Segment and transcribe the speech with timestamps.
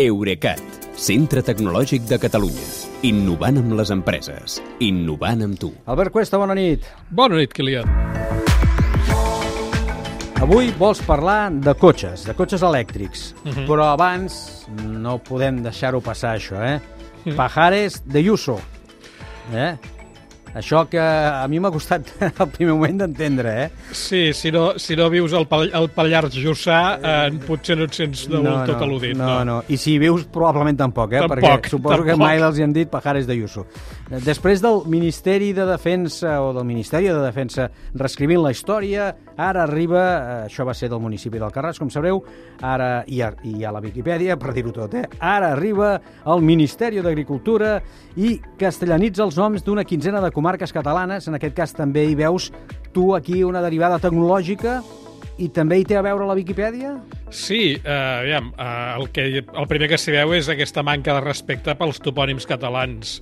[0.00, 0.60] Eurecat,
[0.96, 2.68] centre tecnològic de Catalunya.
[3.04, 4.54] Innovant amb les empreses.
[4.80, 5.68] Innovant amb tu.
[5.92, 6.86] Albert Cuesta, bona nit.
[7.12, 7.84] Bona nit, Kilian.
[10.40, 13.34] Avui vols parlar de cotxes, de cotxes elèctrics.
[13.44, 13.66] Uh -huh.
[13.68, 16.80] Però abans no podem deixar-ho passar, això, eh?
[16.80, 17.36] Uh -huh.
[17.36, 18.58] Pajares de Yuso.
[19.52, 19.76] Eh?
[20.54, 22.08] Això que a mi m'ha costat
[22.42, 23.68] al primer moment d'entendre, eh?
[23.94, 27.94] Sí, si no, si no vius al, Pall al Pallars Jussà, eh, potser no et
[27.94, 29.14] sents de no, tot no, al·ludit.
[29.18, 29.58] No, no, no.
[29.70, 31.22] I si vius, probablement tampoc, eh?
[31.22, 32.10] Tampoc, Perquè suposo tampoc.
[32.10, 33.66] que mai els hi han dit pajares de Yuso.
[34.10, 40.02] Després del Ministeri de Defensa o del Ministeri de Defensa reescrivint la història, ara arriba,
[40.02, 42.24] eh, això va ser del municipi d'Alcarràs, com sabreu,
[42.60, 45.06] ara hi ha, hi ha la Viquipèdia, per dir-ho tot, eh?
[45.20, 45.94] Ara arriba
[46.26, 47.78] el Ministeri d'Agricultura
[48.18, 52.48] i castellanitza els noms d'una quinzena de comarques catalanes, en aquest cas també hi veus
[52.96, 54.78] tu aquí una derivada tecnològica
[55.36, 56.94] i també hi té a veure la Viquipèdia?
[57.30, 61.22] Sí, eh, aviam, eh, el, que, el primer que s'hi veu és aquesta manca de
[61.22, 63.20] respecte pels topònims catalans.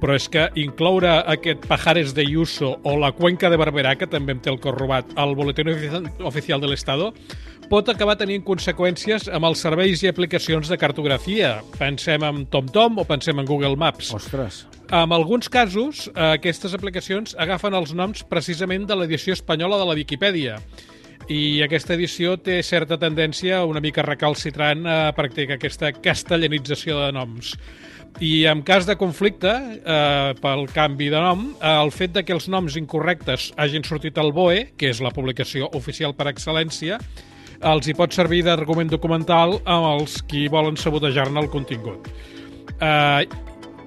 [0.00, 4.32] Però és que incloure aquest Pajares de Yuso o la Cuenca de Barberà, que també
[4.32, 7.12] em té el cor robat, al Boletín Ofici- Oficial de l'Estado,
[7.70, 11.58] pot acabar tenint conseqüències amb els serveis i aplicacions de cartografia.
[11.78, 14.14] Pensem en TomTom o pensem en Google Maps.
[14.16, 14.64] Ostres.
[14.90, 19.94] En alguns casos, eh, aquestes aplicacions agafen els noms precisament de l'edició espanyola de la
[19.94, 20.56] Viquipèdia.
[21.30, 27.52] I aquesta edició té certa tendència una mica recalcitrant a practicar aquesta castellanització de noms.
[28.18, 32.34] I en cas de conflicte, eh, pel canvi de nom, eh, el fet de que
[32.34, 36.98] els noms incorrectes hagin sortit al BOE, que és la publicació oficial per excel·lència,
[37.62, 42.10] els hi pot servir d'argument documental amb els qui volen sabotejar-ne el contingut.
[42.80, 43.26] Eh,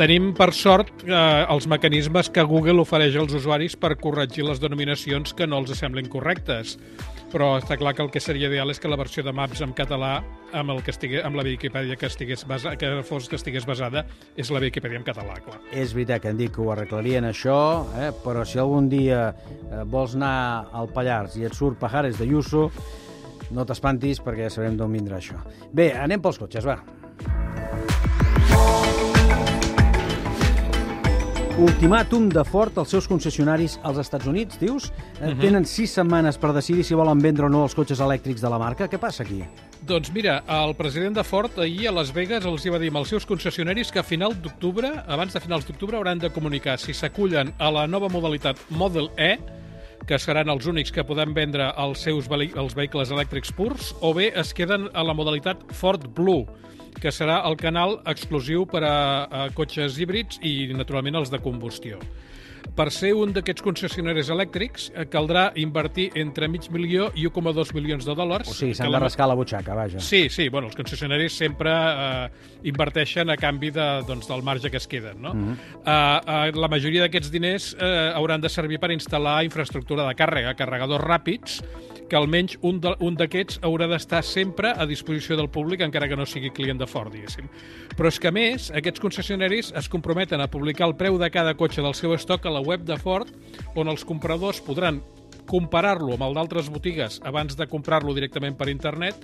[0.00, 5.34] tenim, per sort, eh, els mecanismes que Google ofereix als usuaris per corregir les denominacions
[5.36, 6.78] que no els semblin correctes.
[7.30, 9.74] Però està clar que el que seria ideal és que la versió de Maps en
[9.76, 13.66] català, amb, el que estigui, amb la Viquipèdia que, estigués basa, que fos que estigués
[13.68, 14.02] basada,
[14.36, 15.60] és la Viquipèdia en català, clar.
[15.70, 17.58] És veritat que han dit que ho arreglarien això,
[18.00, 18.10] eh?
[18.24, 22.70] però si algun dia eh, vols anar al Pallars i et surt Pajares de Yuso,
[23.54, 25.38] no t'espantis perquè ja sabrem d'on vindrà això.
[25.70, 26.80] Bé, anem pels cotxes, va.
[31.60, 34.86] Ultimàtum de Ford als seus concessionaris als Estats Units, dius?
[35.20, 38.48] Eh, Tenen sis setmanes per decidir si volen vendre o no els cotxes elèctrics de
[38.48, 38.88] la marca.
[38.88, 39.42] Què passa aquí?
[39.84, 43.12] Doncs mira, el president de Ford ahir a Las Vegas els hi va dir als
[43.12, 47.52] seus concessionaris que a final d'octubre, abans de finals d'octubre, hauran de comunicar si s'acullen
[47.58, 49.36] a la nova modalitat Model E,
[50.10, 54.32] que seran els únics que podran vendre els seus els vehicles elèctrics purs, o bé
[54.34, 56.48] es queden a la modalitat Ford Blue,
[56.98, 58.96] que serà el canal exclusiu per a,
[59.30, 62.00] a cotxes híbrids i, naturalment, els de combustió.
[62.76, 68.04] Per ser un d'aquests concessionaris elèctrics, eh, caldrà invertir entre mig milió i 1,2 milions
[68.06, 68.48] de dòlars.
[68.48, 69.98] O sigui, s'han de la- rascar la butxaca, vaja.
[70.00, 72.28] Sí, sí, bueno, els concessionaris sempre eh,
[72.64, 75.20] inverteixen a canvi de, doncs, del marge que es queden.
[75.20, 75.34] No?
[75.34, 75.56] Mm -hmm.
[75.86, 80.54] eh, eh, la majoria d'aquests diners eh, hauran de servir per instal·lar infraestructura de càrrega,
[80.54, 81.62] carregadors ràpids,
[82.10, 82.80] que almenys un
[83.16, 87.14] d'aquests haurà d'estar sempre a disposició del públic, encara que no sigui client de Ford,
[87.14, 87.46] diguéssim.
[87.94, 91.54] Però és que, a més, aquests concessionaris es comprometen a publicar el preu de cada
[91.54, 93.30] cotxe del seu estoc a la web de Ford,
[93.78, 94.98] on els compradors podran
[95.50, 99.16] comparar-lo amb el d'altres botigues abans de comprar-lo directament per internet,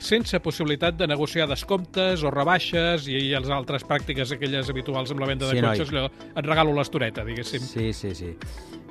[0.00, 5.30] sense possibilitat de negociar descomptes o rebaixes i les altres pràctiques aquelles habituals amb la
[5.32, 5.78] venda de Sí, noi.
[5.78, 7.64] cotxes, allò, et regalo l'estoreta, diguéssim.
[7.64, 8.34] Sí, sí, sí.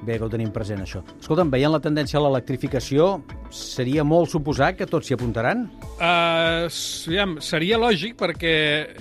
[0.02, 1.02] Bé que ho tenim present, això.
[1.20, 3.22] Escolta'm, veient la tendència a l'electrificació,
[3.52, 5.68] seria molt suposat que tots s'hi apuntaran?
[6.00, 6.70] Uh,
[7.10, 8.52] aviam, seria lògic perquè,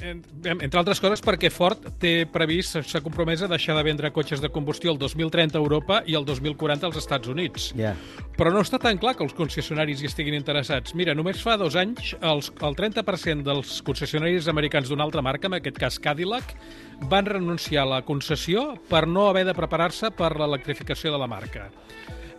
[0.02, 0.24] en-
[0.64, 4.50] entre altres coses, perquè Ford té previst, s'ha compromès a deixar de vendre cotxes de
[4.50, 7.68] combustió el 2030 a Europa i el 2040 als Estats Units.
[7.78, 7.92] Ja.
[8.34, 10.92] Però no està tan clar que els concessionaris hi estiguin interessats.
[10.98, 15.54] Mira, només fa dos anys els, el 30% dels concessionaris americans d'una altra marca, en
[15.60, 16.56] aquest cas Cadillac,
[17.06, 21.70] van renunciar a la concessió per no haver de preparar-se per l'electrificació de la marca.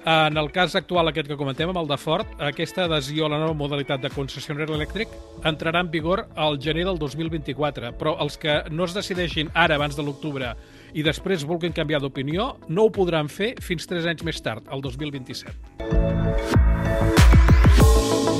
[0.05, 3.39] En el cas actual, aquest que comentem, amb el de Ford, aquesta adhesió a la
[3.41, 5.11] nova modalitat de concessionari elèctric
[5.43, 9.99] entrarà en vigor al gener del 2024, però els que no es decideixin ara, abans
[9.99, 10.53] de l'octubre,
[10.95, 14.81] i després vulguin canviar d'opinió, no ho podran fer fins 3 anys més tard, el
[14.87, 15.51] 2027.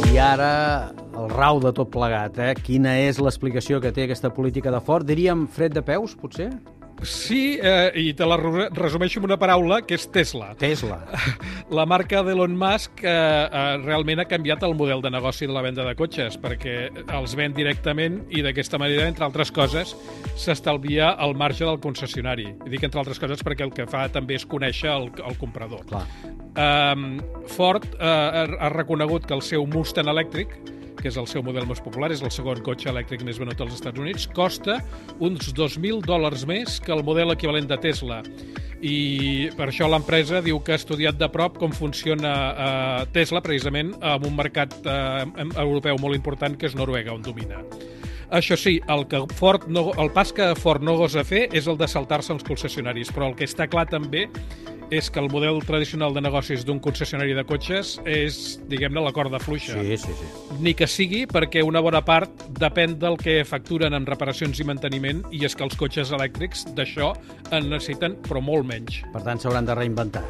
[0.10, 2.56] I ara, el rau de tot plegat, eh?
[2.56, 5.04] Quina és l'explicació que té aquesta política de Ford?
[5.06, 6.54] Diríem fred de peus, potser?
[7.04, 10.52] Sí, eh, i te la re- resumeixo amb una paraula, que és Tesla.
[10.60, 11.00] Tesla.
[11.78, 15.62] La marca d'Elon Musk eh, eh, realment ha canviat el model de negoci de la
[15.64, 19.96] venda de cotxes, perquè els ven directament i d'aquesta manera, entre altres coses,
[20.36, 22.50] s'estalvia el marge del concessionari.
[22.66, 25.86] I dic entre altres coses perquè el que fa també és conèixer el, el comprador.
[25.90, 26.04] Clar.
[26.60, 30.58] Um, Ford ha ha reconegut que el seu Mustang elèctric
[31.00, 33.78] que és el seu model més popular, és el segon cotxe elèctric més venut als
[33.80, 34.80] Estats Units, costa
[35.20, 38.22] uns 2.000 dòlars més que el model equivalent de Tesla.
[38.80, 43.92] I per això l'empresa diu que ha estudiat de prop com funciona eh, Tesla, precisament,
[44.00, 45.26] en un mercat eh,
[45.60, 47.64] europeu molt important, que és Noruega, on domina.
[48.30, 51.80] Això sí, el, que Ford no, el pas que Ford no gosa fer és el
[51.80, 54.28] de saltar-se els concessionaris, però el que està clar també
[54.90, 59.40] és que el model tradicional de negocis d'un concessionari de cotxes és, diguem-ne, la corda
[59.42, 59.78] fluixa.
[59.78, 60.30] Sí, sí, sí.
[60.60, 65.24] Ni que sigui perquè una bona part depèn del que facturen en reparacions i manteniment
[65.32, 67.14] i és que els cotxes elèctrics d'això
[67.52, 69.04] en necessiten, però molt menys.
[69.14, 70.26] Per tant, s'hauran de reinventar.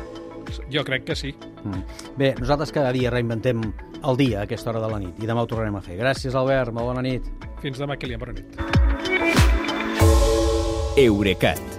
[0.74, 1.34] Jo crec que sí.
[1.64, 1.84] Mm.
[2.18, 3.62] Bé, nosaltres cada dia reinventem
[4.00, 6.00] el dia a aquesta hora de la nit i demà ho tornarem a fer.
[6.00, 6.74] Gràcies, Albert.
[6.76, 7.28] Molt bona nit.
[7.64, 8.20] Fins demà, Kilian.
[8.24, 8.48] Bona nit.
[11.00, 11.79] Eurecat,